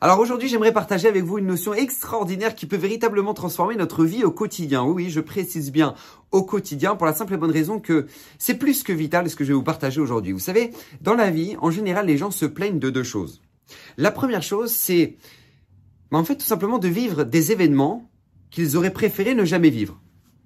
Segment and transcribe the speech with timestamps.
[0.00, 4.22] Alors aujourd'hui, j'aimerais partager avec vous une notion extraordinaire qui peut véritablement transformer notre vie
[4.22, 4.84] au quotidien.
[4.84, 5.94] Oui, je précise bien
[6.30, 8.06] au quotidien pour la simple et bonne raison que
[8.38, 10.30] c'est plus que vital ce que je vais vous partager aujourd'hui.
[10.30, 13.42] Vous savez, dans la vie, en général, les gens se plaignent de deux choses.
[13.96, 15.16] La première chose, c'est
[16.12, 18.08] en fait tout simplement de vivre des événements
[18.50, 20.00] qu'ils auraient préféré ne jamais vivre.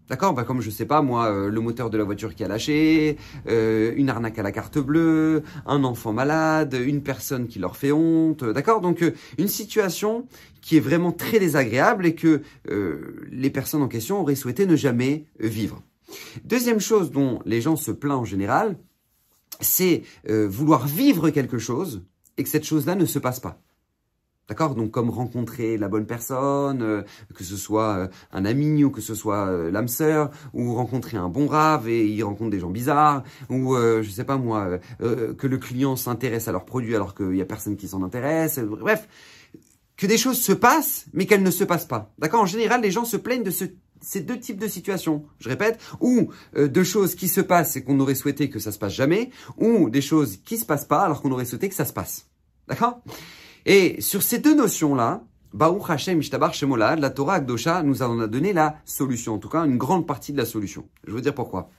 [0.08, 2.48] D'accord bah Comme je sais pas, moi, euh, le moteur de la voiture qui a
[2.48, 3.16] lâché,
[3.48, 7.92] euh, une arnaque à la carte bleue, un enfant malade, une personne qui leur fait
[7.92, 8.44] honte.
[8.44, 10.26] D'accord Donc, euh, une situation
[10.60, 12.42] qui est vraiment très désagréable et que
[13.32, 15.82] les personnes en question auraient souhaité ne jamais vivre.
[16.44, 18.76] Deuxième chose dont les gens se plaignent en général,
[19.58, 22.04] c'est vouloir vivre quelque chose
[22.38, 23.60] et que cette chose-là ne se passe pas.
[24.52, 24.74] D'accord?
[24.74, 27.02] Donc comme rencontrer la bonne personne, euh,
[27.34, 31.16] que ce soit euh, un ami ou que ce soit euh, l'âme sœur, ou rencontrer
[31.16, 35.46] un bon rave et il rencontre des gens bizarres, ou je sais pas moi, que
[35.46, 38.58] le client s'intéresse à leur produit alors qu'il y a personne qui s'en intéresse.
[38.58, 39.08] Bref,
[39.96, 42.12] que des choses se passent mais qu'elles ne se passent pas.
[42.18, 42.42] D'accord?
[42.42, 46.30] En général, les gens se plaignent de ces deux types de situations, je répète, ou
[46.54, 49.88] de choses qui se passent et qu'on aurait souhaité que ça se passe jamais, ou
[49.88, 52.26] des choses qui se passent pas alors qu'on aurait souhaité que ça se passe.
[52.68, 53.00] D'accord?
[53.66, 58.26] Et sur ces deux notions-là, Baruch Hashem Ishtabar Shemolad, la Torah Akdosha nous en a
[58.26, 60.88] donné la solution, en tout cas une grande partie de la solution.
[61.06, 61.70] Je veux dire pourquoi.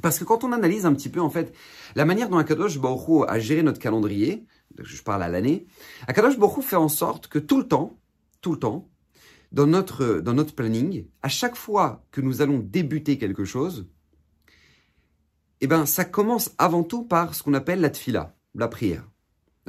[0.00, 1.52] Parce que quand on analyse un petit peu, en fait,
[1.96, 4.46] la manière dont Akadosh Baruch a géré notre calendrier,
[4.78, 5.66] je parle à l'année,
[6.06, 7.98] Akadosh Baruch fait en sorte que tout le temps,
[8.40, 8.88] tout le temps,
[9.50, 13.88] dans notre, dans notre planning, à chaque fois que nous allons débuter quelque chose,
[15.60, 19.09] eh ben, ça commence avant tout par ce qu'on appelle la tfila, la prière.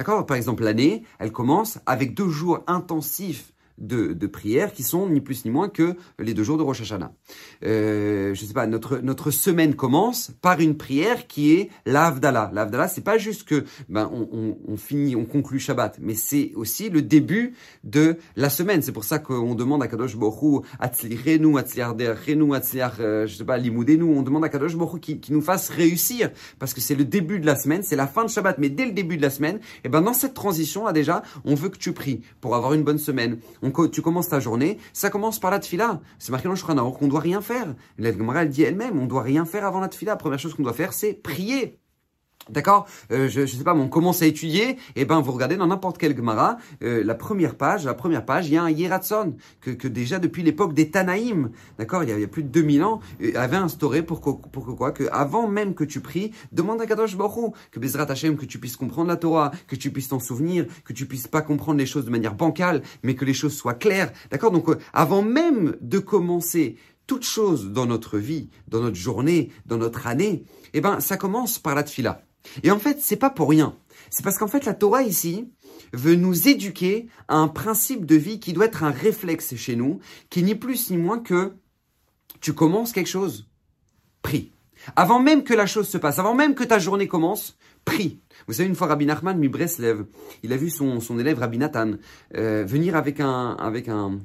[0.01, 0.25] D'accord?
[0.25, 5.19] Par exemple, l'année, elle commence avec deux jours intensifs de, de prières qui sont ni
[5.19, 7.11] plus ni moins que les deux jours de Rosh Hashanah.
[7.65, 12.51] Euh, je sais pas, notre notre semaine commence par une prière qui est l'Avdallah.
[12.53, 16.51] L'Avdallah, c'est pas juste que ben on, on, on, finit, on conclut Shabbat, mais c'est
[16.55, 18.81] aussi le début de la semaine.
[18.81, 23.57] C'est pour ça qu'on demande à Kadosh Baruch Atzlichenu, Atzliarderchenu, Atzliar, euh, je sais pas,
[23.57, 24.03] Limoudenu.
[24.03, 27.39] On demande à Kadosh Baruch qui, qui nous fasse réussir parce que c'est le début
[27.39, 29.59] de la semaine, c'est la fin de Shabbat, mais dès le début de la semaine,
[29.83, 32.83] et ben dans cette transition là déjà, on veut que tu pries pour avoir une
[32.83, 33.39] bonne semaine.
[33.89, 36.01] Tu commences ta journée, ça commence par la tfila.
[36.19, 37.75] C'est marqué dans le qu'on doit rien faire.
[37.97, 40.13] La elle dit elle-même, on doit rien faire avant la tfila.
[40.13, 41.80] La première chose qu'on doit faire, c'est prier.
[42.51, 42.87] D'accord?
[43.11, 45.67] Euh, Je ne sais pas, on commence à étudier, et eh ben vous regardez dans
[45.67, 49.35] n'importe quel Gemara, euh, la première page, la première page, il y a un Yeratson,
[49.61, 52.99] que, que déjà depuis l'époque des Tanaïm, d'accord, il, y a plus de 2000 ans,
[53.21, 54.91] euh, avait instauré pour que, pour que quoi?
[54.91, 58.59] Que avant même que tu pries, demande à Kadosh Baruch que Bezrat Hashem, que tu
[58.59, 61.85] puisses comprendre la Torah, que tu puisses t'en souvenir, que tu puisses pas comprendre les
[61.85, 64.51] choses de manière bancale, mais que les choses soient claires, d'accord?
[64.51, 70.07] Donc avant même de commencer toute chose dans notre vie, dans notre journée, dans notre
[70.07, 72.23] année, eh ben ça commence par la tfila.
[72.63, 73.75] Et en fait, c'est pas pour rien.
[74.09, 75.49] C'est parce qu'en fait, la Torah ici
[75.93, 79.99] veut nous éduquer à un principe de vie qui doit être un réflexe chez nous,
[80.29, 81.53] qui n'est ni plus ni moins que
[82.39, 83.47] tu commences quelque chose,
[84.21, 84.51] prie.
[84.95, 88.19] Avant même que la chose se passe, avant même que ta journée commence, prie.
[88.47, 90.05] Vous savez, une fois Rabbi Nachman Breslev,
[90.43, 91.93] il a vu son, son élève Rabbi Nathan
[92.35, 94.19] euh, venir avec un, avec un,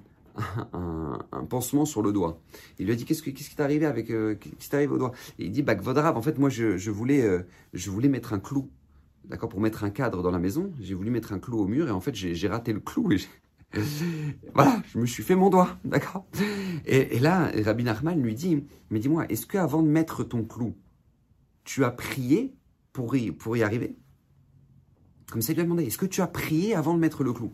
[0.73, 2.41] un, pansement sur le doigt.
[2.79, 5.13] Il lui a dit qu'est-ce, qu'est-ce qui t'est arrivé avec euh, qui au doigt?
[5.39, 5.75] Il dit bah
[6.15, 8.71] en fait moi je, voulais euh, je voulais mettre un clou,
[9.25, 10.73] d'accord, pour mettre un cadre dans la maison.
[10.81, 13.19] J'ai voulu mettre un clou au mur et en fait j'ai, raté le clou et
[14.55, 16.25] voilà, je me suis fait mon doigt, d'accord?
[16.87, 20.75] Et, là Rabbi Nachman lui dit mais dis-moi est-ce que avant de mettre ton clou
[21.65, 22.55] tu as prié
[22.93, 23.97] pour y, pour y arriver?
[25.31, 27.33] Comme ça il lui a demandé est-ce que tu as prié avant de mettre le
[27.33, 27.53] clou?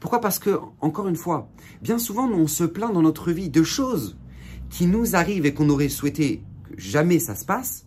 [0.00, 0.20] Pourquoi?
[0.20, 1.48] Parce que, encore une fois,
[1.82, 4.16] bien souvent, nous, on se plaint dans notre vie de choses
[4.68, 7.86] qui nous arrivent et qu'on aurait souhaité que jamais ça se passe,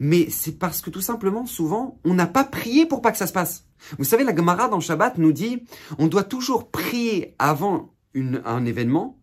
[0.00, 3.26] mais c'est parce que tout simplement, souvent, on n'a pas prié pour pas que ça
[3.26, 3.66] se passe.
[3.98, 5.64] Vous savez, la Gemara dans Shabbat nous dit,
[5.98, 9.18] on doit toujours prier avant un événement,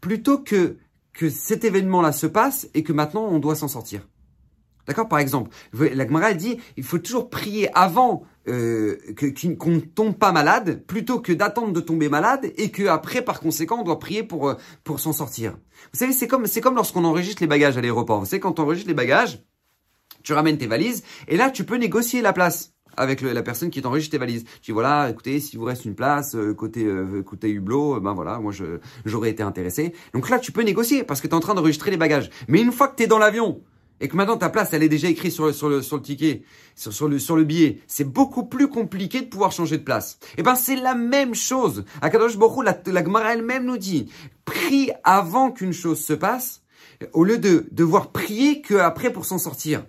[0.00, 0.78] plutôt que
[1.16, 4.06] que cet événement-là se passe et que maintenant on doit s'en sortir.
[4.86, 5.08] D'accord?
[5.08, 8.96] Par exemple, la Gemara dit, il faut toujours prier avant euh,
[9.58, 13.40] qu'on ne tombe pas malade, plutôt que d'attendre de tomber malade et que après, par
[13.40, 14.54] conséquent, on doit prier pour euh,
[14.84, 15.52] pour s'en sortir.
[15.92, 18.20] Vous savez, c'est comme c'est comme lorsqu'on enregistre les bagages à l'aéroport.
[18.20, 19.42] Vous savez, quand on enregistre les bagages,
[20.22, 23.82] tu ramènes tes valises et là, tu peux négocier la place avec la personne qui
[23.82, 24.44] t'enregistre tes valises.
[24.62, 28.14] Tu dis voilà, écoutez, si vous reste une place euh, côté euh, côté hublot, ben
[28.14, 28.52] voilà, moi
[29.04, 29.92] j'aurais été intéressé.
[30.14, 32.30] Donc là, tu peux négocier parce que tu es en train d'enregistrer les bagages.
[32.48, 33.60] Mais une fois que tu es dans l'avion,
[34.00, 36.02] et que maintenant ta place elle est déjà écrite sur le, sur le, sur le
[36.02, 36.42] ticket,
[36.74, 40.18] sur, sur, le, sur le billet, c'est beaucoup plus compliqué de pouvoir changer de place.
[40.36, 41.84] Eh ben c'est la même chose.
[42.00, 44.10] À Kadosh Baruch la, la Gemara elle-même nous dit,
[44.44, 46.62] prie avant qu'une chose se passe,
[47.12, 49.84] au lieu de devoir prier que après pour s'en sortir.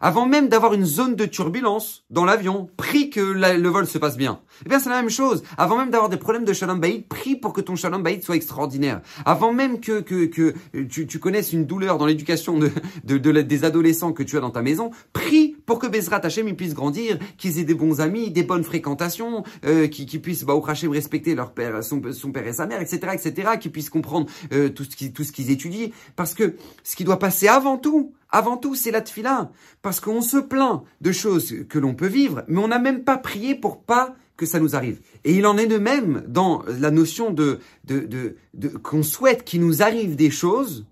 [0.00, 4.16] Avant même d'avoir une zone de turbulence dans l'avion, prie que le vol se passe
[4.16, 4.40] bien.
[4.64, 5.42] Eh bien, c'est la même chose.
[5.56, 8.36] Avant même d'avoir des problèmes de shalom baïd, prie pour que ton shalom baïd soit
[8.36, 9.00] extraordinaire.
[9.24, 10.54] Avant même que, que, que
[10.88, 12.70] tu, connaisses une douleur dans l'éducation de,
[13.04, 16.72] de, des adolescents que tu as dans ta maison, prie pour que Bezrat Hashem puisse
[16.72, 21.34] grandir, qu'ils aient des bons amis, des bonnes fréquentations, euh, qu'ils puissent, bah, au respecter
[21.34, 25.32] leur père, son, père et sa mère, etc., etc., qu'ils puissent comprendre euh, tout ce
[25.32, 25.90] qu'ils étudient.
[26.16, 29.50] Parce que ce qui doit passer avant tout, avant tout, c'est la tefila.
[29.82, 33.18] Parce qu'on se plaint de choses que l'on peut vivre, mais on n'a même pas
[33.18, 35.00] prié pour pas que ça nous arrive.
[35.24, 38.08] Et il en est de même dans la notion de, de,
[38.54, 40.86] de, qu'on souhaite qu'il nous arrive des choses,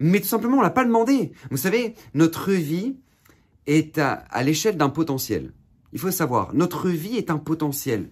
[0.00, 1.30] mais tout simplement on l'a pas demandé.
[1.52, 2.96] Vous savez, notre vie
[3.68, 5.52] est à, l'échelle d'un potentiel.
[5.92, 8.10] Il faut savoir, notre vie est un potentiel.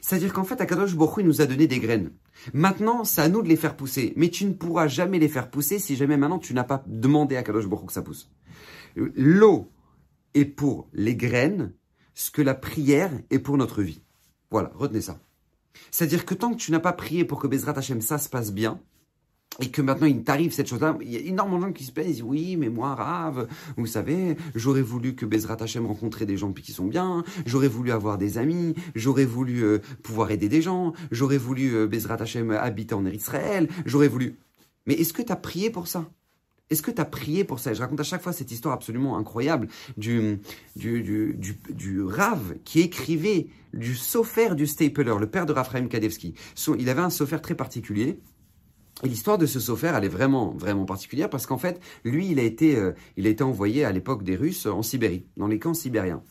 [0.00, 2.12] C'est-à-dire qu'en fait, Akadosh Baruch nous a donné des graines.
[2.54, 4.12] Maintenant, c'est à nous de les faire pousser.
[4.16, 7.36] Mais tu ne pourras jamais les faire pousser si jamais maintenant tu n'as pas demandé
[7.36, 8.30] à Kadosh Baruch que ça pousse.
[8.96, 9.70] L'eau
[10.34, 11.72] est pour les graines
[12.14, 14.02] ce que la prière est pour notre vie.
[14.50, 15.18] Voilà, retenez ça.
[15.90, 18.52] C'est-à-dire que tant que tu n'as pas prié pour que Bezrat Hashem ça se passe
[18.52, 18.80] bien,
[19.60, 21.92] et que maintenant il t'arrive cette chose-là, il y a énormément de gens qui se
[21.92, 26.26] plaignent, ils disent oui, mais moi, Rave, vous savez, j'aurais voulu que Bezrat Hashem rencontrer
[26.26, 30.48] des gens qui sont bien, j'aurais voulu avoir des amis, j'aurais voulu euh, pouvoir aider
[30.48, 34.36] des gens, j'aurais voulu euh, Bezrat Hashem habiter en Israël, j'aurais voulu...
[34.86, 36.08] Mais est-ce que tu as prié pour ça?
[36.70, 37.74] Est-ce que tu as prié pour ça?
[37.74, 39.68] Je raconte à chaque fois cette histoire absolument incroyable
[39.98, 40.38] du,
[40.74, 45.86] du, du, du, du Rav qui écrivait du Sofer du Stapler, le père de Raphaël
[45.88, 46.34] Kadevski.
[46.78, 48.18] Il avait un Sofer très particulier
[49.02, 52.38] et l'histoire de ce Sofer, elle est vraiment, vraiment particulière parce qu'en fait, lui, il
[52.38, 55.58] a été, euh, il a été envoyé à l'époque des Russes en Sibérie, dans les
[55.58, 56.22] camps sibériens.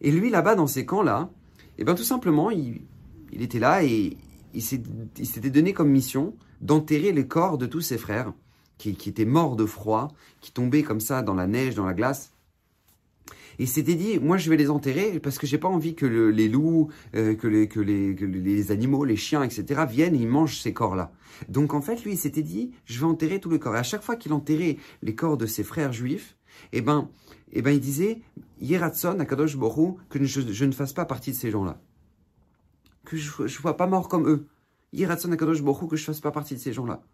[0.00, 1.30] Et lui, là-bas, dans ces camps-là,
[1.78, 2.82] eh ben, tout simplement, il,
[3.32, 4.16] était là et
[4.54, 8.32] il s'était donné comme mission d'enterrer les corps de tous ses frères
[8.78, 10.08] qui étaient morts de froid,
[10.40, 12.32] qui tombaient comme ça dans la neige, dans la glace.
[13.62, 16.48] Il s'était dit, moi je vais les enterrer parce que j'ai pas envie que les
[16.48, 19.84] loups, euh, que, les, animaux, les chiens, etc.
[19.88, 21.12] viennent et ils mangent ces corps-là.
[21.48, 23.76] Donc en fait, lui, il s'était dit, je vais enterrer tous les corps.
[23.76, 26.36] Et à chaque fois qu'il enterrait les corps de ses frères juifs,
[26.72, 27.08] eh ben,
[27.52, 28.20] eh ben il disait,
[28.60, 31.80] Yeratson, Akadosh Borou, que je, ne fasse pas partie de ces gens-là.
[33.04, 34.48] Que je ne sois pas mort comme eux.
[34.92, 37.04] Yeratson, Akadosh Borou, que je fasse pas partie de ces gens-là.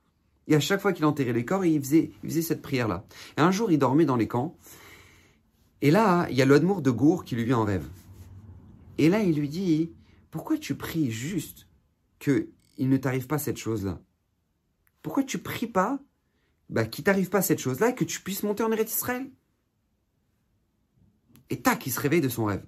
[0.46, 2.10] Et à chaque fois qu'il enterrait les corps, il faisait
[2.40, 3.04] cette prière-là.
[3.36, 4.56] Et un jour, il dormait dans les camps.
[5.80, 7.88] Et là, il y a l'Admour de Gour qui lui vient en rêve.
[8.98, 9.92] Et là, il lui dit,
[10.30, 11.68] pourquoi tu pries juste
[12.18, 12.48] qu'il
[12.78, 14.00] ne t'arrive pas cette chose-là?
[15.02, 16.00] Pourquoi tu pries pas
[16.68, 19.30] bah, qu'il t'arrive pas cette chose-là et que tu puisses monter en Eretz Israël?
[21.50, 22.64] Et tac, il se réveille de son rêve.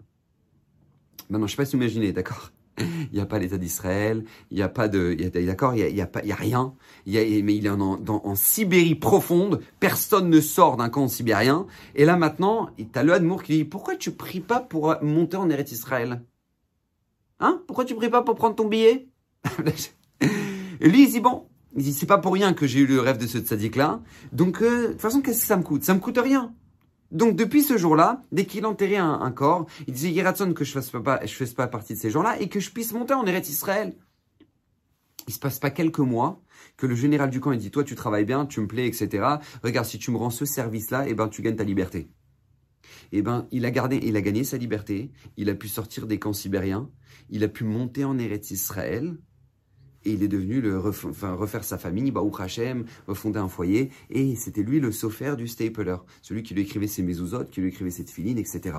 [1.28, 2.52] Maintenant, je ne sais pas si d'accord?
[3.12, 6.04] il n'y a pas l'État d'Israël, il n'y a pas de, d'accord, il n'y a,
[6.12, 6.74] a, a rien,
[7.06, 11.08] il y a, mais il est en, en, Sibérie profonde, personne ne sort d'un camp
[11.08, 14.96] sibérien, et là maintenant, tu as le Hadmour qui dit, pourquoi tu pries pas pour
[15.02, 16.22] monter en Eretz Israël?
[17.40, 17.62] Hein?
[17.66, 19.08] Pourquoi tu pries pas pour prendre ton billet?
[20.80, 23.00] Et lui, il dit, bon, il dit, c'est pas pour rien que j'ai eu le
[23.00, 24.00] rêve de ce tzaddik-là,
[24.32, 25.84] donc euh, de toute façon, qu'est-ce que ça me coûte?
[25.84, 26.54] Ça me coûte rien.
[27.10, 30.90] Donc depuis ce jour-là, dès qu'il enterrait un, corps, il disait Yeratson que je fasse
[30.90, 33.48] pas, je fasse pas partie de ces gens-là et que je puisse monter en Eretz
[33.48, 33.96] Israël.
[35.26, 36.42] Il se passe pas quelques mois
[36.76, 39.24] que le général du camp il dit toi tu travailles bien, tu me plais, etc.
[39.62, 42.10] Regarde si tu me rends ce service-là, eh ben tu gagnes ta liberté.
[43.12, 45.10] Eh ben il a gardé, il a gagné sa liberté.
[45.36, 46.90] Il a pu sortir des camps sibériens.
[47.28, 49.16] Il a pu monter en Eretz Israël
[50.04, 54.34] et il est devenu le enfin, refaire sa famille, Baou Hachem, refonder un foyer, et
[54.36, 57.90] c'était lui le sofer du stapler, celui qui lui écrivait ses mezuzot, qui lui écrivait
[57.90, 58.76] ses filines, etc.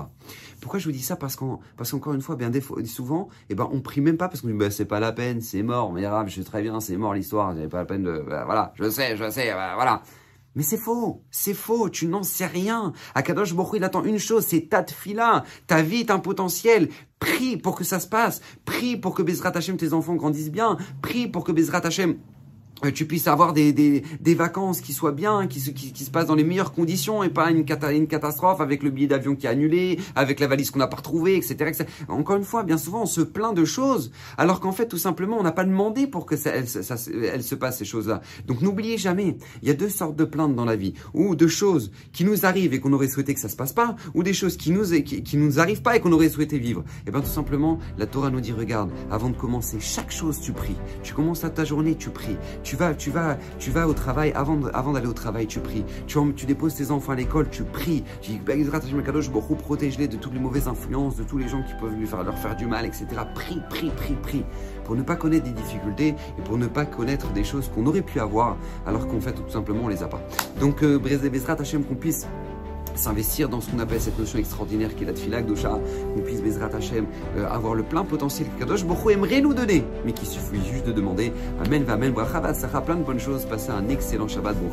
[0.60, 1.16] Pourquoi je vous dis ça?
[1.16, 2.50] Parce qu'encore une fois, bien
[2.84, 5.40] souvent, eh ben on prie même pas parce qu'on dit bah, c'est pas la peine,
[5.40, 8.02] c'est mort, mais grave, je sais très bien, c'est mort l'histoire, c'est pas la peine
[8.02, 10.02] de bah, voilà, je sais, je sais, bah, voilà.
[10.54, 12.92] Mais c'est faux, c'est faux, tu n'en sais rien.
[13.14, 15.44] Akadosh Baruch il attend une chose, c'est ta fila.
[15.66, 16.90] Ta vie est un potentiel.
[17.18, 18.42] Prie pour que ça se passe.
[18.64, 20.76] Prie pour que Bezrat Hashem, tes enfants grandissent bien.
[21.00, 22.18] Prie pour que Bezrat Hashem,
[22.88, 26.26] tu puisses avoir des, des, des, vacances qui soient bien, qui se, qui, se passent
[26.26, 29.50] dans les meilleures conditions et pas une, une catastrophe avec le billet d'avion qui est
[29.50, 33.02] annulé, avec la valise qu'on n'a pas retrouvée, etc., etc., Encore une fois, bien souvent,
[33.02, 36.26] on se plaint de choses, alors qu'en fait, tout simplement, on n'a pas demandé pour
[36.26, 36.96] que ça, elle, ça,
[37.32, 38.20] elle se passe, ces choses-là.
[38.46, 41.46] Donc n'oubliez jamais, il y a deux sortes de plaintes dans la vie, ou de
[41.46, 44.34] choses qui nous arrivent et qu'on aurait souhaité que ça se passe pas, ou des
[44.34, 46.84] choses qui nous, qui, qui nous arrivent pas et qu'on aurait souhaité vivre.
[47.06, 50.52] Et bien tout simplement, la Torah nous dit, regarde, avant de commencer chaque chose, tu
[50.52, 50.76] pries.
[51.02, 52.36] Tu commences à ta journée, tu pries.
[52.76, 55.84] Vas, tu vas, tu vas au travail, avant, d'aller au travail, tu pries.
[56.06, 58.04] Tu, tu déposes tes enfants à l'école, tu pries.
[58.20, 58.40] Tu dis,
[59.62, 62.38] protège-les de toutes les mauvaises influences, de tous les gens qui peuvent lui faire, leur
[62.38, 63.06] faire du mal, etc.
[63.34, 64.44] Prie, prie, prie, prie.
[64.84, 68.02] Pour ne pas connaître des difficultés et pour ne pas connaître des choses qu'on aurait
[68.02, 70.20] pu avoir alors qu'en fait, tout simplement, on les a pas.
[70.60, 72.26] Donc, euh, Bezrat Hachem, qu'on puisse
[72.94, 75.78] s'investir dans ce qu'on appelle cette notion extraordinaire qui est la tfila dosha,
[76.14, 77.06] qu'on puisse Bezrat Hashem
[77.36, 80.86] euh, avoir le plein potentiel que Kadosh Baruch aimerait nous donner, mais qu'il suffit juste
[80.86, 81.32] de demander.
[81.64, 82.40] Amen, Amen, Bracha,
[82.80, 84.70] plein de bonnes choses, passez un excellent Shabbat, bon